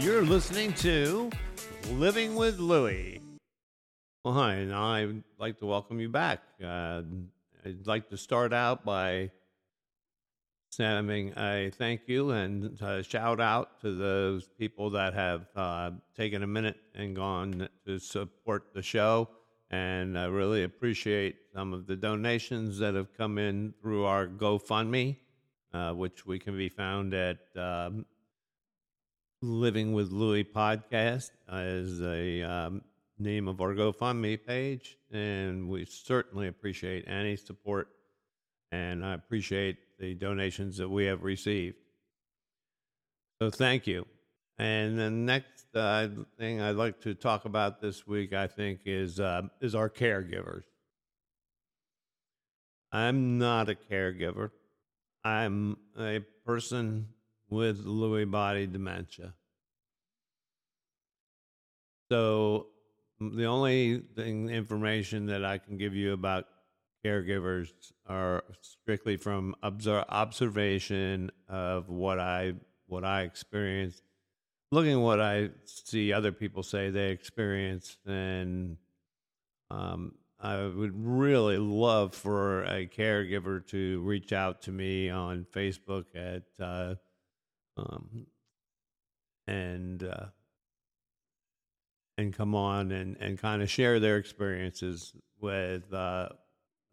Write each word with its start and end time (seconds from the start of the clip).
You're 0.00 0.22
listening 0.22 0.72
to 0.74 1.30
Living 1.90 2.34
with 2.34 2.58
Lewy. 2.58 3.20
Well, 4.24 4.32
hi, 4.32 4.54
and 4.54 4.72
I'd 4.72 5.22
like 5.38 5.58
to 5.58 5.66
welcome 5.66 6.00
you 6.00 6.08
back. 6.08 6.40
Uh, 6.58 7.02
I'd 7.66 7.86
like 7.86 8.08
to 8.08 8.16
start 8.16 8.54
out 8.54 8.82
by 8.82 9.30
sending 10.70 11.34
a 11.36 11.70
thank 11.74 12.00
you 12.06 12.30
and 12.30 12.80
a 12.80 13.02
shout 13.02 13.42
out 13.42 13.82
to 13.82 13.94
those 13.94 14.48
people 14.58 14.88
that 14.88 15.12
have 15.12 15.46
uh, 15.54 15.90
taken 16.16 16.42
a 16.42 16.46
minute 16.46 16.78
and 16.94 17.14
gone 17.14 17.68
to 17.84 17.98
support 17.98 18.72
the 18.72 18.80
show. 18.82 19.28
And 19.70 20.18
I 20.18 20.24
really 20.28 20.62
appreciate 20.62 21.36
some 21.52 21.74
of 21.74 21.86
the 21.86 21.96
donations 21.96 22.78
that 22.78 22.94
have 22.94 23.12
come 23.18 23.36
in 23.36 23.74
through 23.82 24.06
our 24.06 24.26
GoFundMe, 24.26 25.18
uh, 25.74 25.92
which 25.92 26.24
we 26.24 26.38
can 26.38 26.56
be 26.56 26.70
found 26.70 27.12
at 27.12 27.40
um, 27.54 28.06
Living 29.42 29.92
with 29.92 30.12
Lewy 30.12 30.44
podcast 30.44 31.30
as 31.48 32.02
a 32.02 32.42
um, 32.42 32.82
name 33.18 33.48
of 33.48 33.60
our 33.60 33.74
GoFundMe 33.74 34.38
page. 34.44 34.98
And 35.10 35.68
we 35.68 35.86
certainly 35.86 36.48
appreciate 36.48 37.08
any 37.08 37.36
support. 37.36 37.88
And 38.70 39.04
I 39.04 39.14
appreciate 39.14 39.78
the 39.98 40.14
donations 40.14 40.76
that 40.76 40.88
we 40.88 41.06
have 41.06 41.22
received. 41.22 41.76
So 43.40 43.50
thank 43.50 43.86
you. 43.86 44.06
And 44.58 44.98
the 44.98 45.10
next 45.10 45.74
uh, 45.74 46.08
thing 46.38 46.60
I'd 46.60 46.76
like 46.76 47.00
to 47.00 47.14
talk 47.14 47.46
about 47.46 47.80
this 47.80 48.06
week, 48.06 48.34
I 48.34 48.46
think, 48.46 48.80
is 48.84 49.18
uh, 49.18 49.42
is 49.62 49.74
our 49.74 49.88
caregivers. 49.88 50.64
I'm 52.92 53.38
not 53.38 53.70
a 53.70 53.74
caregiver. 53.74 54.50
I'm 55.24 55.78
a 55.98 56.20
person 56.44 57.08
with 57.50 57.84
Lewy 57.84 58.30
body 58.30 58.66
dementia. 58.66 59.34
So 62.10 62.68
the 63.20 63.44
only 63.44 63.98
thing 64.16 64.48
information 64.48 65.26
that 65.26 65.44
I 65.44 65.58
can 65.58 65.76
give 65.76 65.94
you 65.94 66.12
about 66.12 66.46
caregivers 67.04 67.68
are 68.06 68.44
strictly 68.62 69.16
from 69.16 69.54
observ- 69.62 70.06
observation 70.08 71.30
of 71.48 71.88
what 71.88 72.18
I 72.18 72.54
what 72.86 73.04
I 73.04 73.22
experienced, 73.22 74.02
looking 74.72 74.92
at 74.92 74.98
what 74.98 75.20
I 75.20 75.50
see 75.64 76.12
other 76.12 76.32
people 76.32 76.62
say 76.62 76.90
they 76.90 77.10
experience, 77.10 77.98
and 78.04 78.76
um, 79.70 80.14
I 80.40 80.64
would 80.64 80.92
really 80.94 81.58
love 81.58 82.14
for 82.14 82.64
a 82.64 82.86
caregiver 82.86 83.64
to 83.68 84.00
reach 84.00 84.32
out 84.32 84.62
to 84.62 84.72
me 84.72 85.08
on 85.08 85.46
Facebook 85.54 86.06
at 86.14 86.42
uh, 86.58 86.96
um, 87.76 88.26
and 89.46 90.02
uh, 90.02 90.26
and 92.18 92.34
come 92.34 92.54
on 92.54 92.92
and, 92.92 93.16
and 93.18 93.38
kind 93.38 93.62
of 93.62 93.70
share 93.70 93.98
their 93.98 94.18
experiences 94.18 95.12
with 95.40 95.92
uh, 95.92 96.28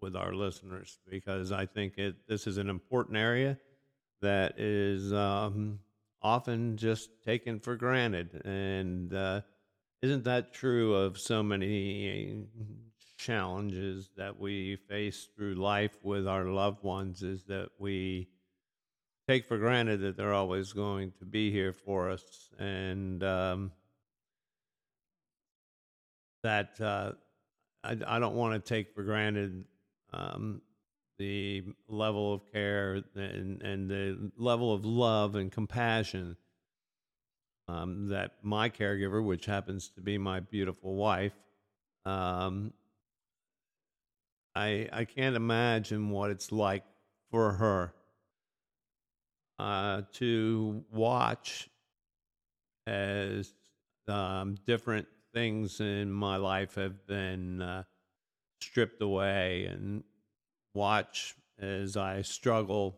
with 0.02 0.16
our 0.16 0.34
listeners 0.34 1.00
because 1.10 1.52
I 1.52 1.66
think 1.66 1.98
it 1.98 2.16
this 2.28 2.48
is 2.48 2.58
an 2.58 2.70
important 2.70 3.18
area 3.18 3.58
that 4.22 4.60
is 4.60 5.14
um, 5.14 5.80
often 6.22 6.78
just 6.78 7.10
taken 7.24 7.60
for 7.60 7.76
granted, 7.76 8.42
and 8.46 9.14
uh, 9.14 9.42
isn't 10.02 10.24
that 10.24 10.54
true 10.54 10.96
of 10.96 11.20
so 11.20 11.44
many 11.44 12.46
challenges 13.18 14.10
that 14.16 14.40
we 14.40 14.78
face 14.88 15.28
through 15.36 15.56
life 15.56 15.98
with 16.04 16.28
our 16.28 16.46
loved 16.46 16.84
ones? 16.84 17.22
Is 17.22 17.44
that 17.46 17.70
we 17.78 18.30
take 19.28 19.46
for 19.46 19.58
granted 19.58 20.02
that 20.02 20.16
they're 20.16 20.34
always 20.34 20.72
going 20.74 21.12
to 21.20 21.26
be 21.26 21.52
here 21.52 21.74
for 21.74 22.10
us, 22.10 22.24
and 22.58 23.24
um, 23.24 23.72
that 26.44 26.80
uh, 26.80 27.12
I, 27.84 27.98
I 28.08 28.20
don't 28.20 28.36
want 28.36 28.54
to 28.54 28.60
take 28.74 28.94
for 28.94 29.04
granted 29.04 29.66
um, 30.14 30.62
the 31.20 31.64
level 31.90 32.34
of 32.34 32.52
care 32.54 33.04
and, 33.16 33.62
and 33.62 33.90
the 33.90 34.32
level 34.38 34.74
of 34.74 34.86
love 34.86 35.36
and 35.36 35.52
compassion 35.52 36.38
um, 37.68 38.08
that 38.08 38.32
my 38.44 38.70
caregiver, 38.70 39.24
which 39.24 39.46
happens 39.46 39.90
to 39.90 40.02
be 40.02 40.18
my 40.18 40.40
beautiful 40.40 40.96
wife, 40.96 41.34
um, 42.06 42.72
I 44.56 44.88
I 44.94 45.04
can't 45.04 45.36
imagine 45.36 46.12
what 46.12 46.32
it's 46.32 46.52
like 46.54 46.84
for 47.30 47.52
her 47.54 47.94
uh, 49.60 50.02
to 50.14 50.84
watch 50.92 51.70
as 52.86 53.54
um, 54.08 54.56
different 54.66 55.08
things 55.34 55.80
in 55.80 56.12
my 56.12 56.38
life 56.38 56.76
have 56.76 57.06
been. 57.08 57.62
Uh, 57.62 57.84
stripped 58.62 59.02
away 59.02 59.66
and 59.66 60.04
watch 60.74 61.36
as 61.60 61.98
I 61.98 62.22
struggle. 62.22 62.98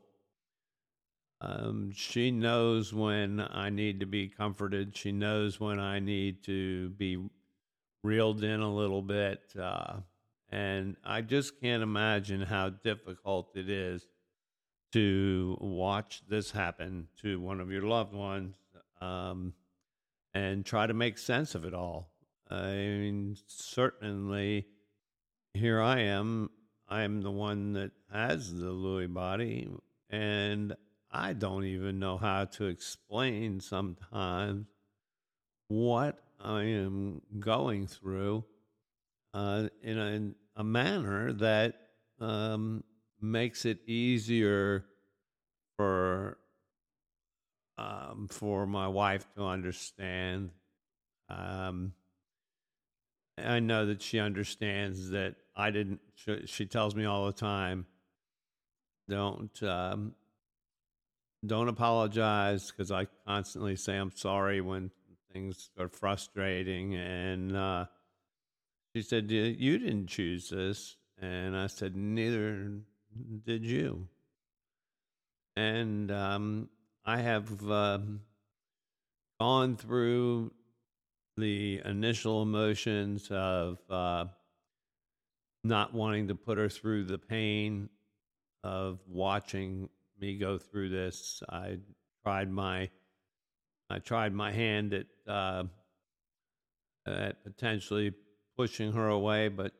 Um, 1.42 1.92
she 1.94 2.32
knows 2.32 2.94
when 2.94 3.40
I 3.40 3.70
need 3.70 4.02
to 4.02 4.06
be 4.06 4.28
comforted. 4.28 4.96
She 4.96 5.12
knows 5.12 5.60
when 5.60 5.80
I 5.80 6.00
need 6.00 6.44
to 6.44 6.90
be 6.92 7.30
reeled 8.04 8.44
in 8.44 8.60
a 8.60 8.74
little 8.74 9.02
bit. 9.02 9.42
Uh, 9.58 9.98
and 10.50 10.98
I 11.06 11.22
just 11.22 11.62
can't 11.62 11.84
imagine 11.84 12.42
how 12.42 12.70
difficult 12.70 13.56
it 13.56 13.70
is 13.70 14.06
to 14.94 15.58
watch 15.60 16.22
this 16.28 16.52
happen 16.52 17.08
to 17.22 17.40
one 17.40 17.60
of 17.60 17.72
your 17.72 17.84
loved 17.84 18.14
ones 18.14 18.56
um, 19.02 19.54
and 20.34 20.66
try 20.66 20.88
to 20.88 20.94
make 20.94 21.18
sense 21.18 21.56
of 21.56 21.66
it 21.66 21.74
all. 21.74 22.12
I 22.50 22.72
mean, 22.74 23.38
certainly 23.46 24.66
here 25.54 25.82
I 25.82 26.02
am. 26.02 26.50
I'm 26.88 27.22
the 27.22 27.32
one 27.32 27.74
that 27.74 27.92
has 28.12 28.52
the 28.52 28.72
Lewy 28.72 29.12
body, 29.12 29.70
and 30.10 30.76
I 31.12 31.34
don't 31.34 31.66
even 31.66 32.00
know 32.00 32.18
how 32.18 32.46
to 32.46 32.66
explain 32.66 33.60
sometimes 33.60 34.66
what 35.68 36.20
I 36.40 36.64
am 36.64 37.22
going 37.40 37.86
through 37.86 38.44
uh, 39.34 39.68
in 39.84 39.98
a, 40.56 40.60
a, 40.60 40.64
manner 40.64 41.32
that 41.34 41.76
um, 42.20 42.84
makes 43.22 43.66
it 43.66 43.80
easier 43.88 44.86
for 45.78 46.38
um, 47.78 48.28
for 48.30 48.66
my 48.66 48.88
wife 48.88 49.26
to 49.36 49.46
understand. 49.46 50.52
Um, 51.30 51.94
I 53.38 53.60
know 53.60 53.86
that 53.86 54.02
she 54.02 54.20
understands 54.20 55.12
that 55.12 55.36
I 55.56 55.72
didn't. 55.72 56.02
She, 56.16 56.46
she 56.46 56.66
tells 56.66 56.96
me 56.96 57.06
all 57.06 57.26
the 57.28 57.32
time, 57.32 57.86
don't 59.08 59.64
um, 59.64 60.14
don't 61.46 61.70
apologize 61.70 62.72
because 62.72 62.92
I 62.92 63.08
constantly 63.26 63.76
say 63.76 63.96
I'm 63.96 64.12
sorry 64.14 64.60
when 64.62 64.92
things 65.32 65.70
are 65.80 65.88
frustrating. 65.88 66.96
And 66.96 67.56
uh, 67.56 67.86
she 68.94 69.02
said, 69.02 69.32
"You 69.32 69.78
didn't 69.78 70.08
choose 70.08 70.50
this," 70.50 70.98
and 71.22 71.56
I 71.56 71.68
said, 71.68 71.96
"Neither 71.96 72.72
did 73.46 73.66
you." 73.66 74.08
And 75.56 76.12
um, 76.12 76.70
I 77.06 77.18
have 77.18 77.70
uh, 77.70 78.00
gone 79.40 79.76
through 79.78 80.52
the 81.38 81.82
initial 81.86 82.42
emotions 82.42 83.28
of 83.32 83.80
uh, 83.90 84.26
not 85.64 85.94
wanting 85.94 86.28
to 86.28 86.36
put 86.36 86.58
her 86.58 86.70
through 86.70 87.06
the 87.06 87.18
pain 87.18 87.90
of 88.64 89.00
watching 89.08 89.90
me 90.20 90.38
go 90.38 90.58
through 90.58 90.90
this. 90.90 91.42
I 91.50 91.78
tried 92.24 92.52
my 92.52 92.90
I 93.90 94.00
tried 94.00 94.34
my 94.34 94.52
hand 94.52 94.94
at 94.94 95.08
uh, 95.28 95.64
at 97.08 97.44
potentially 97.44 98.14
pushing 98.56 98.92
her 98.94 99.08
away, 99.08 99.48
but 99.48 99.74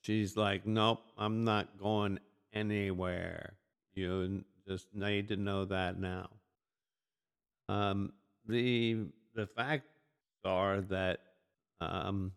she's 0.00 0.36
like, 0.36 0.66
"Nope, 0.66 1.00
I'm 1.16 1.44
not 1.44 1.78
going 1.78 2.18
anywhere. 2.56 3.54
You 3.94 4.44
just 4.66 4.86
need 4.94 5.28
to 5.28 5.36
know 5.36 5.64
that 5.66 5.98
now." 5.98 6.30
Um, 7.68 8.12
the 8.46 9.06
the 9.34 9.46
fact 9.46 9.86
are 10.44 10.80
that 10.82 11.20
um, 11.80 12.32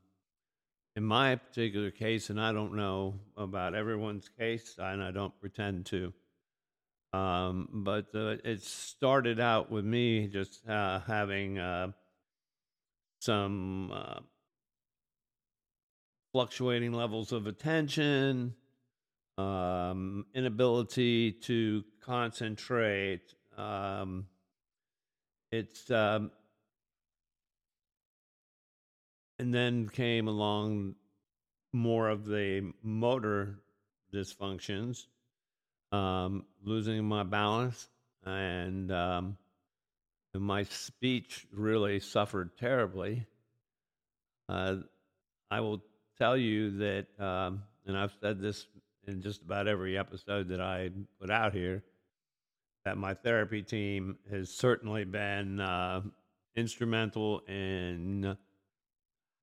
in 0.95 1.03
my 1.03 1.35
particular 1.35 1.91
case, 1.91 2.29
and 2.29 2.41
I 2.41 2.51
don't 2.51 2.75
know 2.75 3.19
about 3.37 3.75
everyone's 3.75 4.29
case, 4.37 4.75
and 4.77 5.01
I 5.01 5.11
don't 5.11 5.39
pretend 5.39 5.85
to, 5.87 6.13
um, 7.13 7.69
but 7.71 8.07
uh, 8.13 8.35
it 8.43 8.63
started 8.63 9.39
out 9.39 9.71
with 9.71 9.85
me 9.85 10.27
just 10.27 10.67
uh, 10.67 10.99
having 10.99 11.57
uh, 11.57 11.91
some 13.21 13.91
uh, 13.91 14.19
fluctuating 16.31 16.93
levels 16.93 17.31
of 17.31 17.47
attention, 17.47 18.55
um, 19.39 20.25
inability 20.33 21.31
to 21.31 21.83
concentrate. 22.01 23.33
Um, 23.57 24.25
it's 25.51 25.89
um, 25.89 26.31
and 29.39 29.53
then 29.53 29.87
came 29.87 30.27
along 30.27 30.95
more 31.71 32.09
of 32.09 32.25
the 32.25 32.73
motor 32.83 33.59
dysfunctions, 34.13 35.05
um, 35.91 36.45
losing 36.63 37.05
my 37.05 37.23
balance, 37.23 37.87
and, 38.25 38.91
um, 38.91 39.37
and 40.33 40.43
my 40.43 40.63
speech 40.63 41.47
really 41.53 41.99
suffered 41.99 42.57
terribly. 42.57 43.25
Uh, 44.49 44.77
I 45.49 45.61
will 45.61 45.81
tell 46.17 46.35
you 46.35 46.77
that, 46.79 47.07
um, 47.17 47.63
and 47.85 47.97
I've 47.97 48.13
said 48.19 48.41
this 48.41 48.65
in 49.09 49.21
just 49.21 49.41
about 49.41 49.67
every 49.67 49.97
episode 49.97 50.47
that 50.49 50.61
I 50.61 50.91
put 51.19 51.29
out 51.29 51.53
here, 51.53 51.83
that 52.85 52.97
my 52.97 53.13
therapy 53.13 53.61
team 53.61 54.17
has 54.31 54.49
certainly 54.49 55.03
been 55.03 55.59
uh, 55.59 56.01
instrumental 56.55 57.41
in 57.47 58.37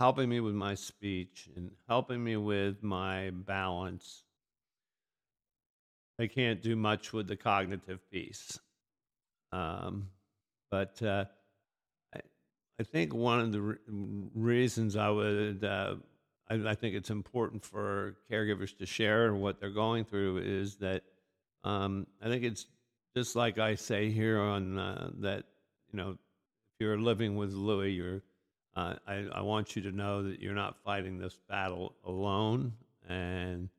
helping 0.00 0.28
me 0.28 0.40
with 0.40 0.54
my 0.54 0.74
speech 0.74 1.48
and 1.56 1.70
helping 1.88 2.22
me 2.22 2.36
with 2.36 2.82
my 2.82 3.30
balance. 3.30 4.24
They 6.18 6.28
can't 6.28 6.62
do 6.62 6.76
much 6.76 7.12
with 7.12 7.26
the 7.26 7.36
cognitive 7.36 8.00
piece. 8.10 8.58
Um, 9.52 10.08
but 10.70 11.00
uh, 11.02 11.26
I, 12.14 12.20
I, 12.80 12.82
think 12.82 13.14
one 13.14 13.40
of 13.40 13.52
the 13.52 13.60
re- 13.60 13.76
reasons 14.34 14.96
I 14.96 15.08
would, 15.08 15.64
uh, 15.64 15.94
I, 16.48 16.70
I, 16.70 16.74
think 16.74 16.94
it's 16.94 17.10
important 17.10 17.64
for 17.64 18.16
caregivers 18.30 18.76
to 18.78 18.86
share 18.86 19.34
what 19.34 19.60
they're 19.60 19.70
going 19.70 20.04
through 20.04 20.38
is 20.38 20.76
that 20.76 21.02
um, 21.64 22.06
I 22.22 22.28
think 22.28 22.44
it's 22.44 22.66
just 23.16 23.34
like 23.34 23.58
I 23.58 23.74
say 23.74 24.10
here 24.10 24.40
on 24.40 24.78
uh, 24.78 25.10
that, 25.20 25.44
you 25.92 25.96
know, 25.96 26.10
if 26.10 26.80
you're 26.80 26.98
living 26.98 27.36
with 27.36 27.54
Lewy, 27.54 27.96
you're 27.96 28.22
uh, 28.76 28.94
I, 29.06 29.26
I 29.32 29.40
want 29.40 29.74
you 29.74 29.82
to 29.82 29.90
know 29.90 30.22
that 30.24 30.40
you're 30.40 30.54
not 30.54 30.76
fighting 30.84 31.18
this 31.18 31.38
battle 31.48 31.94
alone. 32.04 32.74
And 33.08 33.70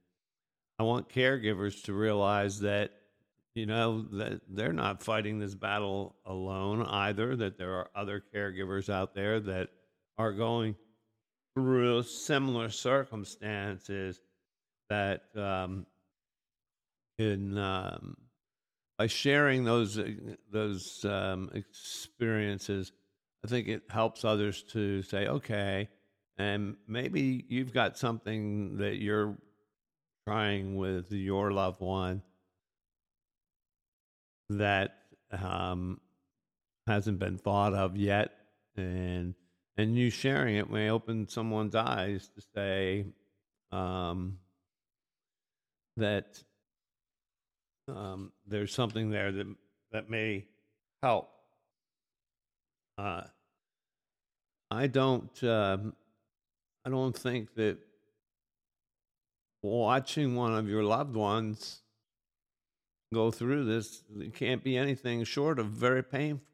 I 0.79 0.83
want 0.83 1.07
caregivers 1.07 1.83
to 1.83 1.93
realize 1.93 2.59
that, 2.61 2.91
you 3.53 3.67
know, 3.67 4.01
that 4.13 4.41
they're 4.49 4.73
not 4.73 5.03
fighting 5.03 5.37
this 5.37 5.53
battle 5.53 6.15
alone 6.25 6.81
either, 6.83 7.35
that 7.35 7.59
there 7.59 7.75
are 7.75 7.89
other 7.95 8.23
caregivers 8.33 8.89
out 8.89 9.13
there 9.13 9.39
that 9.41 9.69
are 10.17 10.31
going 10.31 10.75
through 11.57 12.03
similar 12.03 12.69
circumstances 12.69 14.21
that 14.91 15.23
um, 15.35 15.87
in 17.17 17.57
um, 17.57 18.15
by 18.99 19.07
sharing 19.07 19.63
those 19.63 19.99
those 20.51 21.03
um, 21.03 21.49
experiences 21.55 22.91
I 23.43 23.47
think 23.47 23.69
it 23.69 23.81
helps 23.89 24.23
others 24.23 24.61
to 24.73 25.01
say, 25.01 25.25
okay, 25.25 25.89
and 26.37 26.75
maybe 26.87 27.43
you've 27.49 27.73
got 27.73 27.97
something 27.97 28.77
that 28.77 28.97
you're 28.97 29.35
trying 30.27 30.75
with 30.75 31.11
your 31.11 31.51
loved 31.51 31.81
one 31.81 32.21
that 34.49 34.91
um, 35.31 36.01
hasn't 36.85 37.17
been 37.17 37.39
thought 37.39 37.73
of 37.73 37.97
yet, 37.97 38.31
and 38.75 39.33
and 39.77 39.95
you 39.95 40.09
sharing 40.09 40.55
it 40.55 40.69
may 40.69 40.89
open 40.89 41.27
someone's 41.27 41.75
eyes 41.75 42.29
to 42.35 42.41
say 42.55 43.05
um, 43.71 44.39
that 45.97 46.43
um, 47.87 48.31
there's 48.47 48.73
something 48.73 49.09
there 49.09 49.31
that 49.31 49.47
that 49.91 50.09
may 50.09 50.45
help. 51.01 51.29
Uh, 52.97 53.21
I 54.71 54.87
don't. 54.87 55.43
Uh, 55.43 55.77
I 56.85 56.89
don't 56.89 57.15
think 57.15 57.53
that 57.55 57.77
watching 59.61 60.35
one 60.35 60.55
of 60.55 60.67
your 60.67 60.83
loved 60.83 61.15
ones 61.15 61.81
go 63.13 63.31
through 63.31 63.65
this 63.65 64.03
it 64.19 64.33
can't 64.33 64.63
be 64.63 64.77
anything 64.77 65.23
short 65.23 65.59
of 65.59 65.67
very 65.67 66.03
painful. 66.03 66.45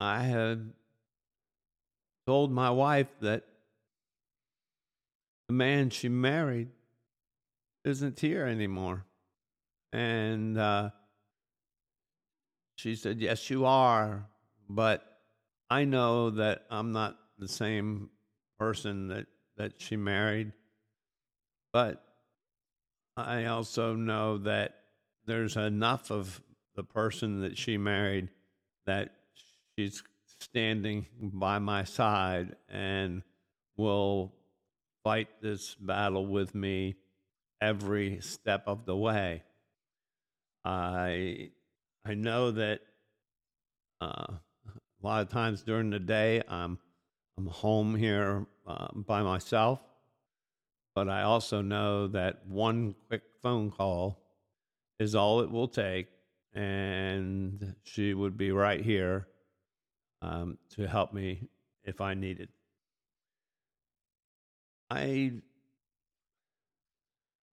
I 0.00 0.22
had 0.22 0.72
told 2.26 2.50
my 2.50 2.70
wife 2.70 3.08
that 3.20 3.44
the 5.48 5.54
man 5.54 5.90
she 5.90 6.08
married 6.08 6.68
isn't 7.84 8.18
here 8.18 8.44
anymore. 8.44 9.04
And 9.92 10.58
uh, 10.58 10.90
she 12.74 12.96
said, 12.96 13.20
Yes, 13.20 13.48
you 13.48 13.64
are 13.64 14.26
but 14.68 15.20
I 15.70 15.84
know 15.84 16.30
that 16.30 16.64
I'm 16.70 16.92
not 16.92 17.16
the 17.38 17.48
same 17.48 18.10
person 18.58 19.08
that, 19.08 19.26
that 19.56 19.74
she 19.78 19.96
married. 19.96 20.52
But 21.72 22.02
I 23.16 23.46
also 23.46 23.94
know 23.94 24.38
that 24.38 24.76
there's 25.26 25.56
enough 25.56 26.10
of 26.10 26.40
the 26.74 26.84
person 26.84 27.40
that 27.40 27.58
she 27.58 27.76
married 27.76 28.28
that 28.86 29.14
she's 29.76 30.02
standing 30.40 31.06
by 31.20 31.58
my 31.58 31.84
side 31.84 32.56
and 32.68 33.22
will 33.76 34.34
fight 35.04 35.28
this 35.40 35.74
battle 35.74 36.26
with 36.26 36.54
me 36.54 36.96
every 37.60 38.20
step 38.20 38.64
of 38.66 38.84
the 38.86 38.96
way. 38.96 39.42
I 40.64 41.50
I 42.04 42.14
know 42.14 42.50
that 42.50 42.80
uh, 44.00 44.26
a 44.26 45.06
lot 45.06 45.22
of 45.22 45.28
times 45.28 45.62
during 45.62 45.90
the 45.90 45.98
day, 45.98 46.42
I'm 46.48 46.78
I'm 47.38 47.46
home 47.46 47.94
here 47.94 48.46
uh, 48.66 48.88
by 48.94 49.22
myself, 49.22 49.80
but 50.94 51.08
I 51.08 51.22
also 51.22 51.62
know 51.62 52.08
that 52.08 52.46
one 52.46 52.94
quick 53.08 53.22
phone 53.42 53.70
call 53.70 54.22
is 54.98 55.14
all 55.14 55.40
it 55.40 55.50
will 55.50 55.68
take, 55.68 56.08
and 56.54 57.76
she 57.84 58.14
would 58.14 58.36
be 58.36 58.50
right 58.50 58.80
here 58.80 59.28
um, 60.26 60.58
to 60.70 60.86
help 60.86 61.12
me 61.12 61.48
if 61.84 62.00
I 62.00 62.14
needed. 62.14 62.48
I 64.90 65.32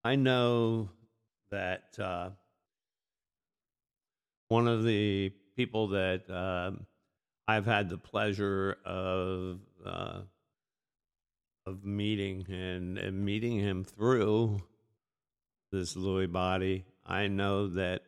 I 0.04 0.16
know 0.16 0.90
that 1.52 1.98
uh, 2.00 2.32
one 4.48 4.68
of 4.68 4.84
the 4.84 5.32
people 5.56 5.90
that 5.90 6.30
um, 6.30 6.86
I've 7.48 7.66
had 7.66 7.90
the 7.90 7.98
pleasure 7.98 8.78
of 8.86 9.60
uh, 9.86 10.22
of 11.66 11.86
meeting 11.86 12.46
and, 12.50 12.98
and 12.98 13.24
meeting 13.24 13.60
him 13.60 13.84
through 13.84 14.62
this 15.72 15.96
Lewy 15.96 16.32
body. 16.32 16.86
I 17.06 17.28
know 17.28 17.68
that 17.68 18.02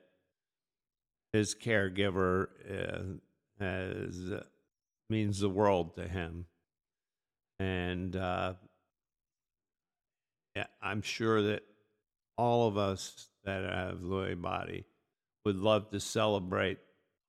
his 1.31 1.55
caregiver 1.55 2.47
uh, 2.69 3.63
has 3.63 4.33
means 5.09 5.39
the 5.39 5.49
world 5.49 5.95
to 5.95 6.07
him, 6.07 6.45
and 7.59 8.15
uh, 8.15 8.53
I'm 10.81 11.01
sure 11.01 11.41
that 11.41 11.63
all 12.37 12.67
of 12.67 12.77
us 12.77 13.27
that 13.43 13.63
have 13.63 13.99
Lewy 13.99 14.39
body 14.39 14.85
would 15.45 15.57
love 15.57 15.89
to 15.91 15.99
celebrate 15.99 16.79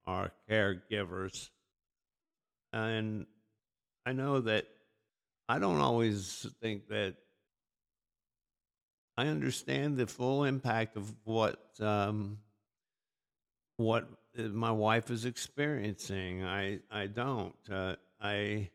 our 0.06 0.33
caregivers. 0.50 1.50
And 2.73 3.26
I 4.04 4.12
know 4.12 4.40
that 4.40 4.66
I 5.49 5.59
don't 5.59 5.80
always 5.80 6.47
think 6.61 6.88
that 6.88 7.16
I 9.16 9.28
understand 9.28 9.97
the 9.97 10.06
full 10.06 10.45
impact 10.45 10.97
of 10.97 11.12
what 11.25 11.59
um, 11.80 12.38
what 13.78 14.09
my 14.38 14.70
wife 14.70 15.10
is 15.10 15.24
experiencing. 15.24 16.44
I 16.44 16.80
I 16.90 17.06
don't. 17.06 17.54
Uh, 17.70 17.96
I 18.20 18.70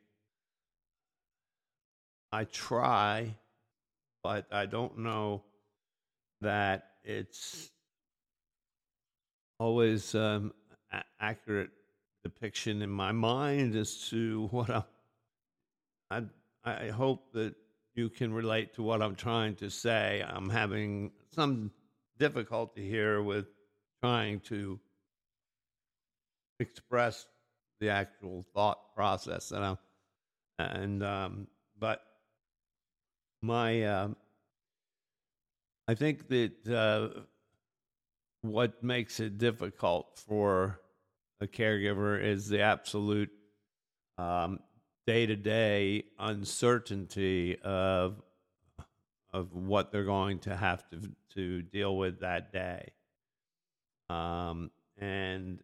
I 2.31 2.45
try, 2.45 3.35
but 4.23 4.47
I 4.51 4.65
don't 4.65 4.99
know 4.99 5.43
that 6.41 6.85
it's 7.03 7.69
always 9.59 10.15
um, 10.15 10.53
a- 10.91 11.03
accurate 11.19 11.71
depiction 12.23 12.81
in 12.81 12.89
my 12.89 13.11
mind 13.11 13.75
as 13.75 14.09
to 14.09 14.47
what 14.51 14.69
I'm, 16.09 16.31
I, 16.63 16.85
I 16.85 16.89
hope 16.89 17.31
that 17.33 17.55
you 17.95 18.09
can 18.09 18.33
relate 18.33 18.73
to 18.75 18.83
what 18.83 19.01
I'm 19.01 19.15
trying 19.15 19.55
to 19.55 19.69
say. 19.69 20.23
I'm 20.27 20.49
having 20.49 21.11
some 21.33 21.71
difficulty 22.17 22.87
here 22.87 23.21
with 23.21 23.47
trying 24.01 24.39
to 24.41 24.79
express 26.61 27.27
the 27.79 27.89
actual 27.89 28.45
thought 28.53 28.95
process 28.95 29.49
that 29.49 29.61
I'm, 29.63 29.77
and 30.59 31.03
um, 31.03 31.47
but 31.79 32.01
my 33.41 33.83
uh, 33.83 34.09
I 35.87 35.95
think 35.95 36.27
that 36.29 36.67
uh, 36.69 37.21
what 38.41 38.83
makes 38.83 39.19
it 39.19 39.37
difficult 39.37 40.21
for 40.27 40.79
a 41.41 41.47
caregiver 41.47 42.21
is 42.23 42.47
the 42.47 42.61
absolute 42.61 43.31
um, 44.17 44.59
day 45.07 45.25
to 45.25 45.35
day 45.35 46.05
uncertainty 46.19 47.57
of 47.63 48.21
of 49.33 49.53
what 49.53 49.91
they're 49.91 50.03
going 50.03 50.39
to 50.39 50.55
have 50.55 50.87
to 50.89 51.11
to 51.33 51.61
deal 51.61 51.97
with 51.97 52.19
that 52.19 52.51
day. 52.51 52.91
Um, 54.09 54.71
and 54.97 55.59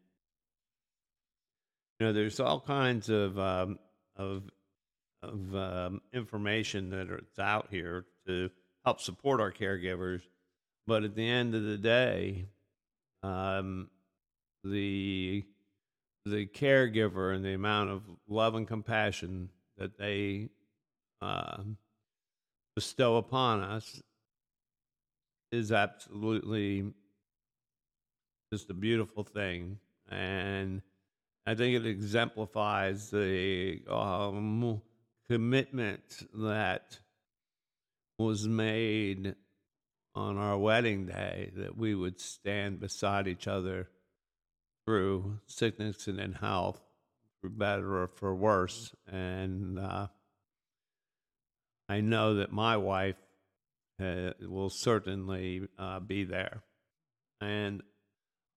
you 1.99 2.07
know, 2.07 2.13
there's 2.13 2.39
all 2.39 2.59
kinds 2.59 3.09
of 3.09 3.37
um, 3.39 3.79
of 4.15 4.43
of 5.23 5.55
um, 5.55 6.01
information 6.13 6.89
that 6.91 7.09
are 7.09 7.23
out 7.39 7.67
here 7.71 8.05
to 8.27 8.49
help 8.85 9.01
support 9.01 9.41
our 9.41 9.51
caregivers, 9.51 10.21
but 10.85 11.03
at 11.03 11.15
the 11.15 11.27
end 11.27 11.55
of 11.55 11.63
the 11.63 11.77
day, 11.77 12.45
um, 13.23 13.89
the 14.63 15.43
the 16.25 16.45
caregiver 16.45 17.33
and 17.33 17.43
the 17.43 17.53
amount 17.53 17.89
of 17.89 18.03
love 18.27 18.55
and 18.55 18.67
compassion 18.67 19.49
that 19.77 19.97
they 19.97 20.49
uh, 21.21 21.57
bestow 22.75 23.15
upon 23.17 23.61
us 23.61 24.01
is 25.51 25.71
absolutely 25.71 26.91
just 28.51 28.69
a 28.69 28.73
beautiful 28.73 29.23
thing. 29.23 29.79
And 30.09 30.81
I 31.47 31.55
think 31.55 31.77
it 31.77 31.85
exemplifies 31.85 33.09
the 33.09 33.79
um, 33.89 34.81
commitment 35.29 36.01
that 36.33 36.99
was 38.19 38.45
made 38.45 39.33
on 40.13 40.37
our 40.37 40.57
wedding 40.57 41.05
day 41.05 41.51
that 41.55 41.77
we 41.77 41.95
would 41.95 42.19
stand 42.19 42.81
beside 42.81 43.29
each 43.29 43.47
other 43.47 43.87
through 44.85 45.39
sickness 45.45 46.07
and 46.07 46.19
in 46.19 46.33
health, 46.33 46.81
for 47.41 47.49
better 47.49 48.01
or 48.01 48.07
for 48.09 48.35
worse. 48.35 48.93
And 49.09 49.79
uh, 49.79 50.07
I 51.87 52.01
know 52.01 52.35
that 52.35 52.51
my 52.51 52.75
wife 52.75 53.15
uh, 54.03 54.31
will 54.41 54.69
certainly 54.69 55.69
uh, 55.79 56.01
be 56.01 56.25
there. 56.25 56.63
And 57.39 57.83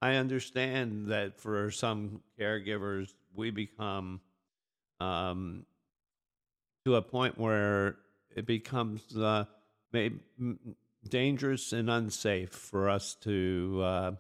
I 0.02 0.14
understand 0.14 1.08
that 1.08 1.38
for 1.38 1.70
some 1.70 2.22
caregivers, 2.38 3.12
we 3.34 3.50
become 3.50 4.20
um, 4.98 5.66
to 6.84 6.96
a 6.96 7.02
point 7.02 7.38
where 7.38 7.96
it 8.34 8.46
becomes 8.46 9.16
uh, 9.16 9.44
dangerous 11.08 11.72
and 11.72 11.90
unsafe 11.90 12.50
for 12.50 12.88
us 12.88 13.14
to 13.22 13.80
uh, 13.82 14.12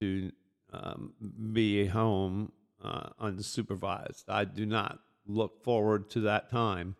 to 0.00 0.32
um, 0.72 1.12
be 1.52 1.86
home 1.86 2.52
uh, 2.84 3.08
unsupervised. 3.20 4.24
I 4.28 4.44
do 4.44 4.66
not 4.66 4.98
look 5.26 5.64
forward 5.64 6.10
to 6.10 6.20
that 6.20 6.50
time. 6.50 6.94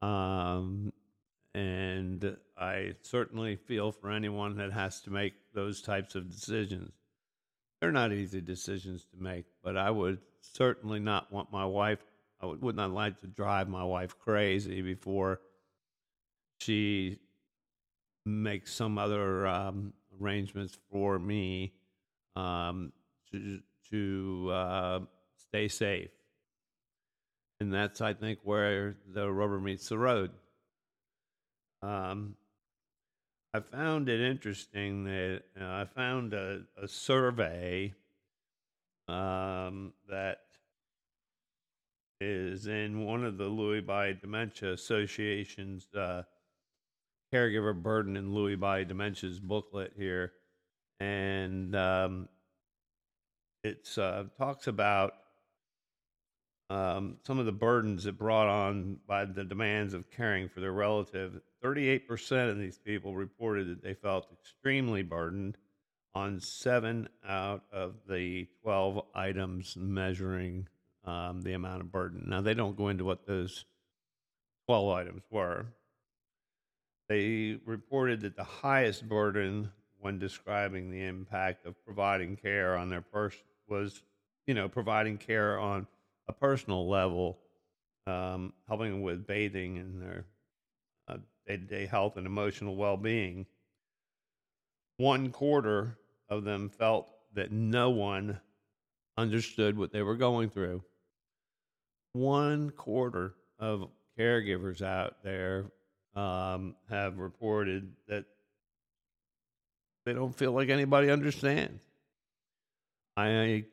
Um, 0.00 0.92
and 1.54 2.36
I 2.56 2.94
certainly 3.02 3.56
feel 3.56 3.92
for 3.92 4.10
anyone 4.10 4.56
that 4.56 4.72
has 4.72 5.00
to 5.02 5.10
make 5.10 5.34
those 5.52 5.82
types 5.82 6.14
of 6.14 6.30
decisions. 6.30 6.92
They're 7.80 7.92
not 7.92 8.12
easy 8.12 8.40
decisions 8.40 9.06
to 9.06 9.16
make, 9.22 9.46
but 9.62 9.76
I 9.76 9.90
would 9.90 10.18
certainly 10.40 11.00
not 11.00 11.32
want 11.32 11.50
my 11.50 11.64
wife, 11.64 12.04
I 12.40 12.46
would, 12.46 12.60
would 12.62 12.76
not 12.76 12.90
like 12.90 13.20
to 13.20 13.26
drive 13.26 13.68
my 13.68 13.84
wife 13.84 14.18
crazy 14.18 14.82
before 14.82 15.40
she 16.60 17.18
makes 18.26 18.72
some 18.72 18.98
other 18.98 19.46
um, 19.46 19.94
arrangements 20.20 20.76
for 20.90 21.18
me 21.18 21.72
um, 22.36 22.92
to 23.32 23.60
to 23.90 24.50
uh, 24.52 25.00
stay 25.36 25.68
safe. 25.68 26.10
And 27.60 27.72
that's, 27.72 28.00
I 28.00 28.14
think, 28.14 28.38
where 28.42 28.96
the 29.12 29.30
rubber 29.30 29.60
meets 29.60 29.88
the 29.88 29.98
road. 29.98 30.30
Um, 31.82 32.36
I 33.52 33.58
found 33.58 34.08
it 34.08 34.20
interesting 34.20 35.04
that 35.04 35.42
uh, 35.60 35.64
I 35.64 35.84
found 35.84 36.34
a, 36.34 36.62
a 36.80 36.86
survey 36.86 37.92
um, 39.08 39.92
that 40.08 40.42
is 42.20 42.68
in 42.68 43.04
one 43.04 43.24
of 43.24 43.38
the 43.38 43.50
Lewy 43.50 43.84
Body 43.84 44.16
Dementia 44.20 44.72
Association's 44.72 45.88
uh, 45.96 46.22
Caregiver 47.34 47.74
Burden 47.74 48.16
and 48.16 48.32
Lewy 48.32 48.58
Body 48.58 48.84
Dementia's 48.84 49.40
booklet 49.40 49.94
here. 49.96 50.32
And 51.00 51.74
um, 51.74 52.28
it 53.64 53.88
uh, 53.98 54.24
talks 54.38 54.68
about 54.68 55.14
um, 56.68 57.16
some 57.26 57.40
of 57.40 57.46
the 57.46 57.52
burdens 57.52 58.04
that 58.04 58.16
brought 58.16 58.46
on 58.46 58.98
by 59.08 59.24
the 59.24 59.42
demands 59.42 59.92
of 59.92 60.08
caring 60.08 60.48
for 60.48 60.60
their 60.60 60.72
relative. 60.72 61.40
38% 61.62 62.50
of 62.50 62.58
these 62.58 62.78
people 62.78 63.14
reported 63.14 63.68
that 63.68 63.82
they 63.82 63.94
felt 63.94 64.26
extremely 64.32 65.02
burdened 65.02 65.56
on 66.14 66.40
seven 66.40 67.08
out 67.26 67.62
of 67.72 67.94
the 68.08 68.46
12 68.62 69.04
items 69.14 69.76
measuring 69.76 70.66
um, 71.04 71.42
the 71.42 71.52
amount 71.52 71.80
of 71.80 71.92
burden. 71.92 72.24
Now, 72.26 72.40
they 72.40 72.54
don't 72.54 72.76
go 72.76 72.88
into 72.88 73.04
what 73.04 73.26
those 73.26 73.64
12 74.66 74.96
items 74.96 75.22
were. 75.30 75.66
They 77.08 77.58
reported 77.64 78.22
that 78.22 78.36
the 78.36 78.44
highest 78.44 79.08
burden 79.08 79.70
when 79.98 80.18
describing 80.18 80.90
the 80.90 81.04
impact 81.04 81.66
of 81.66 81.74
providing 81.84 82.36
care 82.36 82.76
on 82.76 82.88
their 82.88 83.00
person 83.02 83.40
was, 83.68 84.02
you 84.46 84.54
know, 84.54 84.68
providing 84.68 85.18
care 85.18 85.58
on 85.58 85.86
a 86.28 86.32
personal 86.32 86.88
level, 86.88 87.38
um, 88.06 88.52
helping 88.66 89.02
with 89.02 89.26
bathing 89.26 89.78
and 89.78 90.00
their 90.00 90.24
day 91.46 91.56
to 91.56 91.64
day 91.64 91.86
health 91.86 92.16
and 92.16 92.26
emotional 92.26 92.76
well 92.76 92.96
being. 92.96 93.46
One 94.96 95.30
quarter 95.30 95.98
of 96.28 96.44
them 96.44 96.68
felt 96.68 97.10
that 97.34 97.50
no 97.50 97.90
one 97.90 98.40
understood 99.16 99.76
what 99.76 99.92
they 99.92 100.02
were 100.02 100.16
going 100.16 100.50
through. 100.50 100.82
One 102.12 102.70
quarter 102.70 103.34
of 103.58 103.88
caregivers 104.18 104.82
out 104.82 105.22
there 105.22 105.70
um, 106.14 106.74
have 106.88 107.18
reported 107.18 107.92
that 108.08 108.24
they 110.04 110.12
don't 110.12 110.36
feel 110.36 110.52
like 110.52 110.68
anybody 110.68 111.10
understands. 111.10 111.82
I 113.16 113.64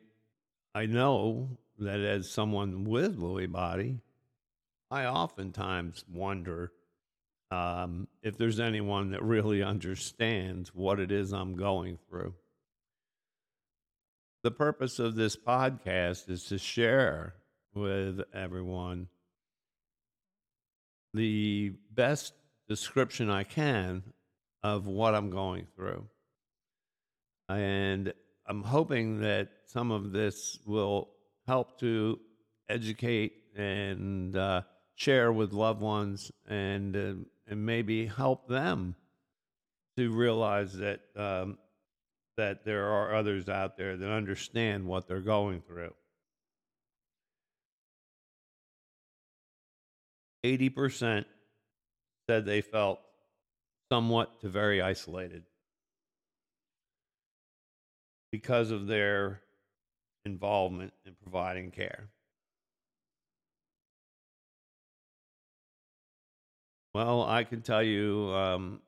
I 0.74 0.86
know 0.86 1.58
that 1.78 2.00
as 2.00 2.30
someone 2.30 2.84
with 2.84 3.18
Lewy 3.18 3.50
body, 3.50 4.00
I 4.90 5.06
oftentimes 5.06 6.04
wonder 6.12 6.72
um, 7.50 8.08
if 8.22 8.36
there's 8.36 8.60
anyone 8.60 9.10
that 9.10 9.22
really 9.22 9.62
understands 9.74 10.74
what 10.74 11.00
it 11.00 11.10
is 11.10 11.32
I'm 11.32 11.56
going 11.56 11.98
through. 12.08 12.34
The 14.44 14.50
purpose 14.50 14.98
of 14.98 15.16
this 15.16 15.36
podcast 15.36 16.30
is 16.30 16.44
to 16.44 16.58
share 16.58 17.34
with 17.74 18.20
everyone 18.32 19.08
the 21.12 21.72
best 21.92 22.34
description 22.68 23.30
I 23.30 23.44
can 23.44 24.02
of 24.62 24.86
what 24.86 25.14
I'm 25.14 25.30
going 25.30 25.66
through. 25.74 26.04
And 27.48 28.12
I'm 28.46 28.62
hoping 28.62 29.20
that 29.20 29.48
some 29.66 29.90
of 29.90 30.12
this 30.12 30.58
will 30.66 31.08
help 31.46 31.78
to 31.80 32.18
educate 32.68 33.32
and 33.56 34.36
uh, 34.36 34.62
share 34.94 35.32
with 35.32 35.52
loved 35.52 35.80
ones 35.80 36.30
and 36.46 36.96
uh, 36.96 37.12
and 37.48 37.64
maybe 37.64 38.06
help 38.06 38.48
them 38.48 38.94
to 39.96 40.10
realize 40.10 40.74
that 40.74 41.00
um, 41.16 41.58
that 42.36 42.64
there 42.64 42.86
are 42.86 43.14
others 43.14 43.48
out 43.48 43.76
there 43.76 43.96
that 43.96 44.10
understand 44.10 44.86
what 44.86 45.08
they're 45.08 45.20
going 45.20 45.60
through. 45.60 45.92
Eighty 50.44 50.68
percent 50.68 51.26
said 52.28 52.44
they 52.44 52.60
felt 52.60 53.00
somewhat 53.90 54.40
to 54.40 54.48
very 54.48 54.80
isolated 54.80 55.44
because 58.30 58.70
of 58.70 58.86
their 58.86 59.40
involvement 60.24 60.92
in 61.06 61.16
providing 61.22 61.70
care. 61.70 62.10
Well, 66.98 67.22
I 67.22 67.44
can 67.44 67.62
tell 67.62 67.84
you, 67.84 68.32
um, 68.34 68.80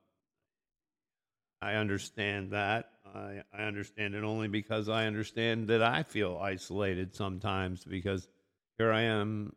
I 1.62 1.74
understand 1.74 2.50
that. 2.50 2.90
I, 3.06 3.44
I 3.56 3.62
understand 3.62 4.16
it 4.16 4.24
only 4.24 4.48
because 4.48 4.88
I 4.88 5.06
understand 5.06 5.68
that 5.68 5.80
I 5.80 6.02
feel 6.02 6.36
isolated 6.42 7.14
sometimes 7.14 7.84
because 7.84 8.26
here 8.78 8.90
I 8.90 9.02
am 9.02 9.54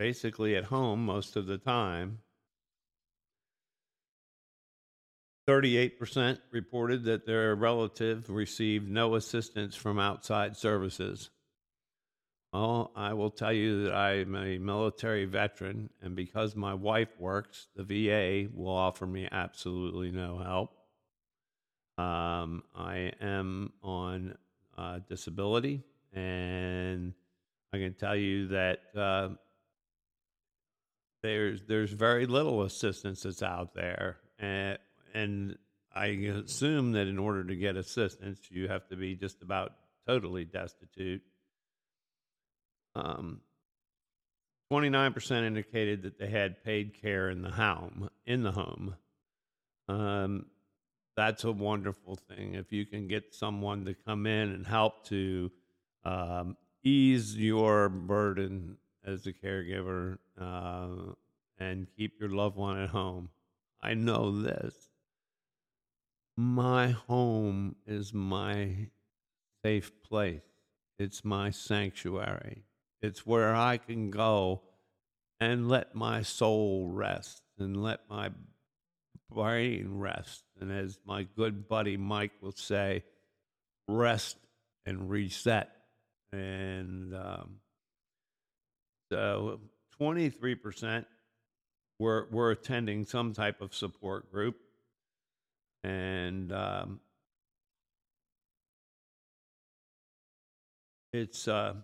basically 0.00 0.56
at 0.56 0.64
home 0.64 1.06
most 1.06 1.36
of 1.36 1.46
the 1.46 1.58
time 1.58 2.18
38% 5.48 6.40
reported 6.50 7.04
that 7.04 7.24
their 7.24 7.54
relative 7.54 8.28
received 8.30 8.90
no 8.90 9.14
assistance 9.14 9.76
from 9.76 10.00
outside 10.00 10.56
services. 10.56 11.30
Well, 12.52 12.90
I 12.96 13.12
will 13.12 13.30
tell 13.30 13.52
you 13.52 13.84
that 13.84 13.94
I'm 13.94 14.34
a 14.34 14.58
military 14.58 15.24
veteran, 15.24 15.90
and 16.02 16.16
because 16.16 16.56
my 16.56 16.74
wife 16.74 17.10
works, 17.18 17.68
the 17.76 17.84
VA 17.84 18.48
will 18.52 18.74
offer 18.74 19.06
me 19.06 19.28
absolutely 19.30 20.10
no 20.10 20.38
help. 20.38 20.72
Um, 21.96 22.64
I 22.74 23.12
am 23.20 23.72
on 23.84 24.36
uh, 24.76 24.98
disability, 25.08 25.84
and 26.12 27.14
I 27.72 27.78
can 27.78 27.94
tell 27.94 28.16
you 28.16 28.48
that 28.48 28.80
uh, 28.96 29.28
there's 31.22 31.62
there's 31.68 31.92
very 31.92 32.26
little 32.26 32.62
assistance 32.62 33.22
that's 33.22 33.44
out 33.44 33.74
there, 33.74 34.16
and 34.40 34.76
and 35.14 35.56
I 35.94 36.06
assume 36.06 36.92
that 36.92 37.06
in 37.06 37.18
order 37.18 37.44
to 37.44 37.54
get 37.54 37.76
assistance, 37.76 38.40
you 38.50 38.66
have 38.66 38.88
to 38.88 38.96
be 38.96 39.14
just 39.14 39.42
about 39.42 39.72
totally 40.04 40.44
destitute. 40.44 41.22
Um, 42.94 43.40
29% 44.72 45.46
indicated 45.46 46.02
that 46.02 46.18
they 46.18 46.28
had 46.28 46.62
paid 46.62 46.94
care 46.94 47.28
in 47.28 47.42
the 47.42 47.50
home. 47.50 48.08
In 48.24 48.42
the 48.42 48.52
home, 48.52 48.94
um, 49.88 50.46
that's 51.16 51.44
a 51.44 51.50
wonderful 51.50 52.16
thing. 52.16 52.54
If 52.54 52.72
you 52.72 52.86
can 52.86 53.08
get 53.08 53.34
someone 53.34 53.84
to 53.86 53.94
come 53.94 54.26
in 54.26 54.50
and 54.50 54.66
help 54.66 55.04
to 55.06 55.50
um, 56.04 56.56
ease 56.84 57.36
your 57.36 57.88
burden 57.88 58.76
as 59.04 59.26
a 59.26 59.32
caregiver 59.32 60.18
uh, 60.40 61.14
and 61.58 61.88
keep 61.96 62.20
your 62.20 62.30
loved 62.30 62.56
one 62.56 62.78
at 62.78 62.90
home, 62.90 63.30
I 63.82 63.94
know 63.94 64.40
this. 64.40 64.74
My 66.36 66.90
home 66.90 67.74
is 67.86 68.14
my 68.14 68.88
safe 69.64 69.90
place. 70.02 70.42
It's 70.98 71.24
my 71.24 71.50
sanctuary. 71.50 72.62
It's 73.02 73.26
where 73.26 73.54
I 73.54 73.78
can 73.78 74.10
go 74.10 74.62
and 75.40 75.68
let 75.68 75.94
my 75.94 76.22
soul 76.22 76.88
rest 76.88 77.42
and 77.58 77.82
let 77.82 78.00
my 78.10 78.30
brain 79.30 79.98
rest. 79.98 80.44
And 80.60 80.70
as 80.70 80.98
my 81.06 81.22
good 81.36 81.68
buddy 81.68 81.96
Mike 81.96 82.32
will 82.42 82.52
say, 82.52 83.04
rest 83.88 84.36
and 84.84 85.08
reset. 85.08 85.70
And 86.32 87.14
um, 87.14 87.56
so 89.10 89.60
23% 90.00 91.04
were, 91.98 92.28
were 92.30 92.50
attending 92.50 93.04
some 93.06 93.32
type 93.32 93.60
of 93.60 93.74
support 93.74 94.30
group. 94.30 94.56
And 95.82 96.52
um, 96.52 97.00
it's 101.12 101.48
uh, 101.48 101.74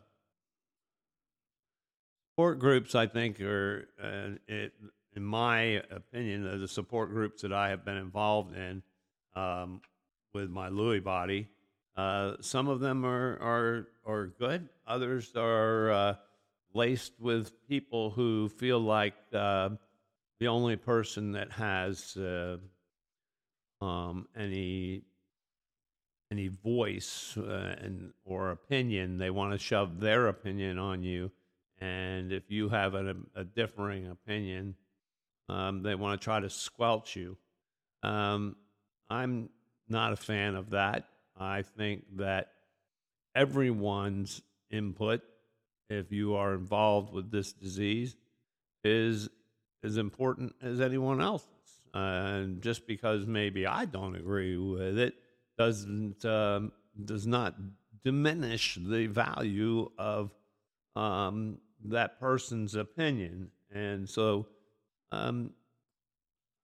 support 2.36 2.58
groups, 2.58 2.94
I 2.94 3.06
think, 3.06 3.40
are, 3.40 3.88
uh, 3.98 4.36
it, 4.46 4.74
in 5.14 5.24
my 5.24 5.82
opinion, 5.90 6.60
the 6.60 6.68
support 6.68 7.08
groups 7.08 7.40
that 7.40 7.50
I 7.50 7.70
have 7.70 7.82
been 7.82 7.96
involved 7.96 8.54
in 8.54 8.82
um, 9.34 9.80
with 10.34 10.50
my 10.50 10.68
Lewy 10.68 11.02
body. 11.02 11.48
Uh, 11.96 12.34
some 12.42 12.68
of 12.68 12.80
them 12.80 13.06
are, 13.06 13.38
are, 13.40 13.88
are 14.04 14.26
good, 14.38 14.68
others 14.86 15.32
are 15.34 15.90
uh, 15.90 16.14
laced 16.74 17.14
with 17.18 17.52
people 17.68 18.10
who 18.10 18.50
feel 18.50 18.80
like 18.80 19.14
uh, 19.32 19.70
the 20.38 20.48
only 20.48 20.76
person 20.76 21.32
that 21.32 21.50
has 21.52 22.18
uh, 22.18 22.58
um, 23.80 24.28
any 24.36 25.04
any 26.30 26.48
voice 26.48 27.34
uh, 27.38 27.76
and 27.80 28.12
or 28.26 28.50
opinion, 28.50 29.16
they 29.16 29.30
want 29.30 29.52
to 29.52 29.58
shove 29.58 30.00
their 30.00 30.26
opinion 30.26 30.76
on 30.76 31.02
you 31.02 31.30
and 31.80 32.32
if 32.32 32.50
you 32.50 32.68
have 32.68 32.94
a, 32.94 33.14
a 33.34 33.44
differing 33.44 34.08
opinion, 34.08 34.74
um, 35.48 35.82
they 35.82 35.94
want 35.94 36.20
to 36.20 36.24
try 36.24 36.40
to 36.40 36.50
squelch 36.50 37.16
you. 37.16 37.36
Um, 38.02 38.56
I'm 39.08 39.50
not 39.88 40.12
a 40.12 40.16
fan 40.16 40.54
of 40.54 40.70
that. 40.70 41.08
I 41.36 41.62
think 41.62 42.04
that 42.16 42.48
everyone's 43.34 44.42
input, 44.70 45.20
if 45.88 46.10
you 46.10 46.34
are 46.34 46.54
involved 46.54 47.12
with 47.12 47.30
this 47.30 47.52
disease, 47.52 48.16
is 48.82 49.28
as 49.84 49.96
important 49.98 50.54
as 50.62 50.80
anyone 50.80 51.20
else's. 51.20 51.48
And 51.94 52.60
just 52.60 52.86
because 52.86 53.26
maybe 53.26 53.66
I 53.66 53.84
don't 53.84 54.16
agree 54.16 54.56
with 54.56 54.98
it 54.98 55.14
doesn't 55.56 56.24
um, 56.24 56.72
does 57.04 57.26
not 57.26 57.54
diminish 58.04 58.78
the 58.80 59.06
value 59.06 59.90
of 59.98 60.34
um, 60.94 61.58
that 61.90 62.20
person's 62.20 62.74
opinion. 62.74 63.50
And 63.72 64.08
so, 64.08 64.46
um, 65.12 65.50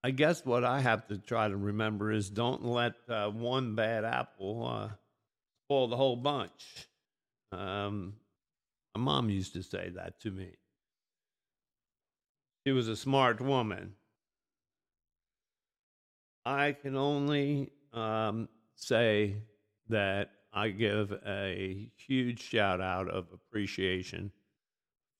I 0.04 0.10
guess 0.10 0.44
what 0.44 0.64
I 0.64 0.80
have 0.80 1.06
to 1.08 1.18
try 1.18 1.48
to 1.48 1.56
remember 1.56 2.10
is 2.10 2.28
don't 2.28 2.64
let 2.64 2.94
uh, 3.08 3.30
one 3.30 3.74
bad 3.74 4.04
apple 4.04 4.66
uh, 4.66 4.88
spoil 5.64 5.88
the 5.88 5.96
whole 5.96 6.16
bunch. 6.16 6.88
Um, 7.52 8.14
my 8.94 9.00
mom 9.00 9.30
used 9.30 9.52
to 9.54 9.62
say 9.62 9.90
that 9.94 10.20
to 10.20 10.30
me. 10.30 10.56
She 12.66 12.72
was 12.72 12.88
a 12.88 12.96
smart 12.96 13.40
woman. 13.40 13.94
I 16.44 16.72
can 16.72 16.96
only 16.96 17.70
um, 17.92 18.48
say 18.74 19.36
that 19.88 20.30
I 20.52 20.68
give 20.70 21.12
a 21.26 21.88
huge 21.96 22.42
shout 22.42 22.80
out 22.80 23.08
of 23.08 23.26
appreciation 23.32 24.32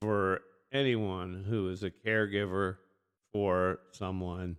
for 0.03 0.41
anyone 0.73 1.45
who 1.49 1.69
is 1.69 1.85
a 1.85 1.91
caregiver 1.91 2.75
for 3.33 3.79
someone 3.93 4.57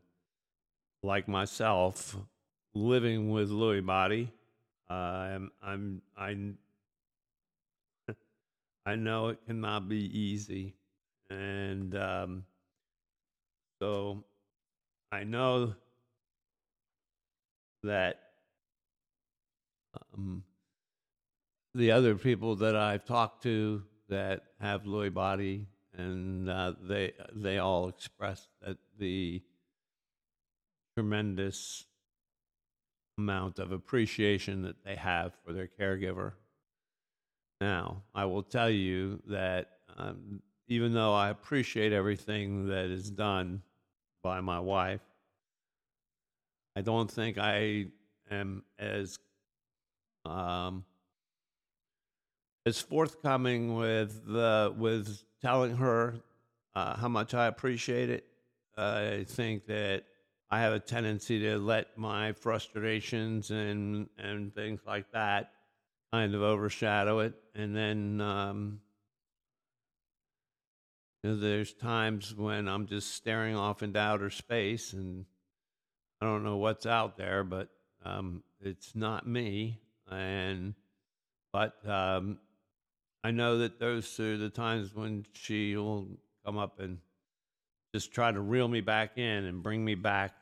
like 1.03 1.27
myself 1.27 2.15
living 2.73 3.29
with 3.29 3.51
Lewy 3.51 3.86
body. 3.86 4.32
Uh, 4.89 4.93
I'm, 4.93 5.51
I'm, 5.62 6.01
I, 6.17 6.38
I 8.86 8.95
know 8.95 9.27
it 9.27 9.39
cannot 9.45 9.89
be 9.89 10.17
easy. 10.17 10.75
And 11.29 11.93
um, 11.97 12.45
so 13.82 14.23
I 15.12 15.25
know 15.25 15.73
that 17.84 18.21
um, 20.13 20.45
the 21.75 21.91
other 21.91 22.15
people 22.15 22.56
that 22.56 22.77
I've 22.77 23.03
talked 23.03 23.43
to 23.43 23.84
that 24.13 24.43
have 24.62 24.84
Lewy 24.84 25.13
body, 25.13 25.65
and 25.97 26.49
uh, 26.49 26.73
they 26.82 27.13
they 27.36 27.58
all 27.58 27.89
express 27.89 28.47
that 28.62 28.78
the 28.97 29.41
tremendous 30.95 31.86
amount 33.17 33.60
of 33.60 33.71
appreciation 33.71 34.62
that 34.62 34.84
they 34.86 34.95
have 34.95 35.34
for 35.43 35.54
their 35.54 35.67
caregiver. 35.80 36.34
Now, 37.62 38.04
I 38.13 38.26
will 38.26 38.43
tell 38.43 38.69
you 38.69 39.21
that 39.28 39.69
um, 39.97 40.41
even 40.67 40.93
though 40.93 41.13
I 41.13 41.30
appreciate 41.30 41.93
everything 41.93 42.67
that 42.67 42.86
is 42.86 43.10
done 43.10 43.62
by 44.23 44.41
my 44.41 44.60
wife, 44.60 45.02
I 46.76 46.82
don't 46.82 47.10
think 47.10 47.38
I 47.38 47.88
am 48.30 48.63
as 48.80 49.17
um, 50.26 50.86
is 52.65 52.82
forthcoming 52.82 53.76
with 53.76 54.26
the 54.26 54.73
with 54.78 55.23
telling 55.41 55.76
her 55.78 56.15
uh, 56.76 56.95
how 56.95 57.08
much 57.08 57.34
I 57.34 57.47
appreciate 57.47 58.10
it. 58.10 58.26
I 58.78 59.26
think 59.28 59.67
that 59.67 60.04
I 60.49 60.60
have 60.62 60.73
a 60.73 60.80
tendency 60.80 61.39
to 61.39 61.58
let 61.58 61.97
my 61.97 62.34
frustrations 62.34 63.52
and 63.52 64.10
and 64.17 64.54
things 64.54 64.82
like 64.86 65.12
that 65.12 65.52
kind 66.12 66.34
of 66.36 66.41
overshadow 66.41 67.19
it, 67.19 67.34
and 67.56 67.76
then 67.76 68.21
um, 68.21 68.80
you 71.23 71.32
know, 71.32 71.36
there's 71.38 71.73
times 71.73 72.36
when 72.36 72.67
I'm 72.67 72.86
just 72.86 73.15
staring 73.15 73.56
off 73.56 73.82
into 73.82 73.99
outer 73.99 74.30
space 74.30 74.93
and 74.93 75.26
I 76.21 76.26
don't 76.26 76.43
know 76.43 76.58
what's 76.58 76.86
out 76.86 77.17
there, 77.17 77.43
but 77.43 77.69
um, 78.06 78.43
it's 78.62 78.95
not 78.95 79.28
me, 79.28 79.82
and 80.10 80.73
but 81.52 81.76
um, 81.88 82.39
I 83.23 83.31
know 83.31 83.59
that 83.59 83.79
those 83.79 84.19
are 84.19 84.38
the 84.38 84.49
times 84.49 84.93
when 84.93 85.25
she 85.33 85.75
will 85.77 86.07
come 86.45 86.57
up 86.57 86.79
and 86.79 86.97
just 87.93 88.12
try 88.12 88.31
to 88.31 88.41
reel 88.41 88.67
me 88.67 88.81
back 88.81 89.17
in 89.17 89.45
and 89.45 89.63
bring 89.63 89.86
me 89.86 89.95
back 89.95 90.33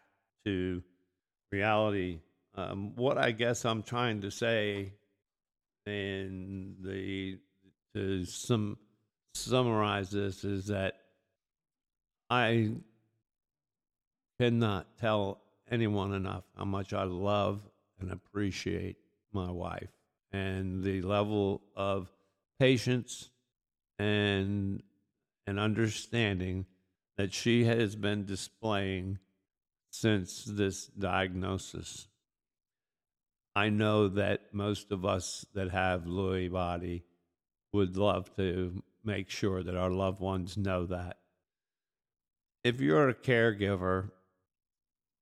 to 0.45 0.81
reality. 1.51 2.19
Um, 2.55 2.95
what 2.95 3.17
I 3.17 3.31
guess 3.31 3.65
I'm 3.65 3.83
trying 3.83 4.21
to 4.21 4.31
say 4.31 4.93
and 5.85 6.75
the 6.81 7.39
to 7.93 8.25
some 8.25 8.77
summarize 9.33 10.11
this 10.11 10.43
is 10.43 10.67
that 10.67 10.95
I 12.29 12.71
cannot 14.39 14.97
tell 14.97 15.41
anyone 15.69 16.13
enough 16.13 16.43
how 16.57 16.65
much 16.65 16.93
I 16.93 17.03
love 17.03 17.61
and 17.99 18.11
appreciate 18.11 18.97
my 19.33 19.49
wife 19.51 19.89
and 20.31 20.83
the 20.83 21.01
level 21.01 21.61
of 21.75 22.09
patience 22.61 23.31
and 23.97 24.83
an 25.47 25.57
understanding 25.57 26.63
that 27.17 27.33
she 27.33 27.63
has 27.63 27.95
been 27.95 28.23
displaying 28.23 29.17
since 29.89 30.43
this 30.45 30.85
diagnosis. 30.85 32.07
I 33.55 33.69
know 33.69 34.09
that 34.09 34.53
most 34.53 34.91
of 34.91 35.05
us 35.05 35.43
that 35.55 35.71
have 35.71 36.03
Lewy 36.03 36.51
body 36.51 37.03
would 37.73 37.97
love 37.97 38.29
to 38.35 38.83
make 39.03 39.31
sure 39.31 39.63
that 39.63 39.75
our 39.75 39.89
loved 39.89 40.19
ones 40.19 40.55
know 40.55 40.85
that. 40.85 41.17
If 42.63 42.79
you're 42.79 43.09
a 43.09 43.15
caregiver, 43.15 44.11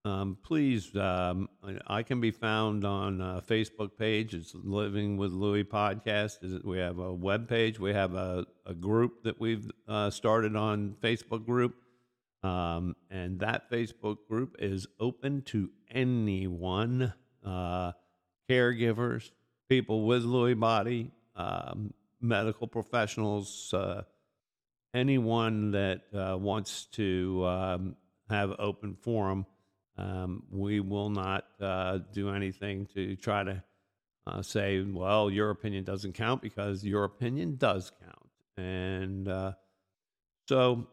um, 0.05 0.37
please, 0.43 0.95
um, 0.95 1.49
I 1.85 2.03
can 2.03 2.21
be 2.21 2.31
found 2.31 2.85
on 2.85 3.19
a 3.19 3.43
Facebook 3.45 3.97
page. 3.97 4.33
It's 4.33 4.55
Living 4.55 5.17
with 5.17 5.33
Lewy 5.33 5.65
podcast. 5.65 6.63
We 6.63 6.77
have 6.77 6.99
a 6.99 7.13
web 7.13 7.49
page. 7.49 7.79
We 7.79 7.93
have 7.93 8.13
a, 8.13 8.45
a 8.65 8.73
group 8.73 9.23
that 9.23 9.39
we've 9.39 9.69
uh, 9.87 10.09
started 10.09 10.55
on 10.55 10.95
Facebook 11.01 11.45
group. 11.45 11.75
Um, 12.43 12.95
and 13.09 13.39
that 13.41 13.69
Facebook 13.69 14.19
group 14.29 14.55
is 14.59 14.87
open 15.01 15.41
to 15.47 15.69
anyone, 15.91 17.13
uh, 17.45 17.91
caregivers, 18.49 19.31
people 19.67 20.05
with 20.05 20.23
Lewy 20.23 20.57
body, 20.57 21.11
um, 21.35 21.93
medical 22.21 22.67
professionals, 22.67 23.73
uh, 23.73 24.03
anyone 24.93 25.71
that 25.71 26.03
uh, 26.13 26.37
wants 26.37 26.85
to 26.93 27.45
um, 27.45 27.95
have 28.29 28.55
open 28.57 28.95
forum. 29.01 29.45
Um, 29.99 30.43
we 30.49 30.79
will 30.79 31.09
not 31.09 31.45
uh, 31.59 31.99
do 32.13 32.29
anything 32.29 32.87
to 32.93 33.17
try 33.17 33.43
to 33.43 33.61
uh, 34.25 34.41
say, 34.41 34.81
well, 34.81 35.29
your 35.29 35.49
opinion 35.49 35.83
doesn't 35.83 36.13
count 36.13 36.41
because 36.41 36.85
your 36.85 37.03
opinion 37.03 37.57
does 37.57 37.91
count. 38.01 38.29
And 38.55 39.27
uh, 39.27 39.53
so, 40.47 40.87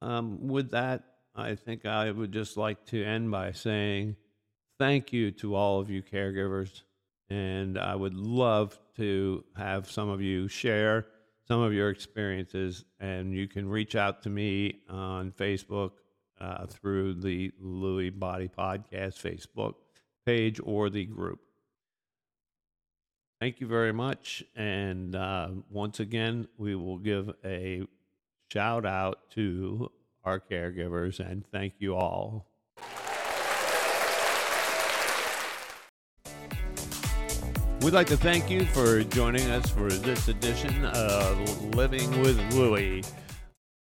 um, 0.00 0.48
with 0.48 0.70
that, 0.70 1.04
I 1.34 1.54
think 1.54 1.84
I 1.84 2.10
would 2.10 2.32
just 2.32 2.56
like 2.56 2.86
to 2.86 3.04
end 3.04 3.30
by 3.30 3.52
saying 3.52 4.16
thank 4.78 5.12
you 5.12 5.30
to 5.32 5.54
all 5.54 5.78
of 5.80 5.90
you 5.90 6.02
caregivers. 6.02 6.82
And 7.28 7.78
I 7.78 7.94
would 7.94 8.14
love 8.14 8.78
to 8.96 9.44
have 9.56 9.90
some 9.90 10.08
of 10.08 10.22
you 10.22 10.48
share 10.48 11.06
some 11.46 11.60
of 11.60 11.74
your 11.74 11.90
experiences. 11.90 12.84
And 13.00 13.34
you 13.34 13.48
can 13.48 13.68
reach 13.68 13.96
out 13.96 14.22
to 14.22 14.30
me 14.30 14.80
on 14.88 15.32
Facebook 15.32 15.92
uh, 16.40 16.66
through 16.66 17.14
the 17.14 17.52
Lewy 17.62 18.16
Body 18.16 18.48
Podcast 18.48 19.20
Facebook 19.20 19.74
page 20.26 20.60
or 20.62 20.90
the 20.90 21.04
group. 21.04 21.40
Thank 23.40 23.60
you 23.60 23.66
very 23.66 23.92
much. 23.92 24.42
And 24.56 25.14
uh, 25.14 25.48
once 25.70 26.00
again, 26.00 26.48
we 26.56 26.74
will 26.74 26.98
give 26.98 27.34
a 27.44 27.82
shout 28.52 28.86
out 28.86 29.30
to 29.32 29.90
our 30.24 30.40
caregivers 30.40 31.20
and 31.20 31.44
thank 31.52 31.74
you 31.78 31.94
all. 31.94 32.46
We'd 37.82 37.92
like 37.92 38.06
to 38.06 38.16
thank 38.16 38.48
you 38.48 38.64
for 38.64 39.02
joining 39.04 39.50
us 39.50 39.68
for 39.68 39.90
this 39.90 40.28
edition 40.28 40.86
of 40.86 41.74
Living 41.74 42.10
with 42.22 42.38
Lewy. 42.52 43.06